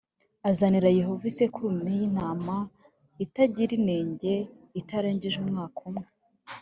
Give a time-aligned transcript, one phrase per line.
[0.49, 2.57] Azazanire Yehova isekurume y intama
[3.25, 4.33] itagira inenge
[4.79, 6.07] itarengeje umwaka umwe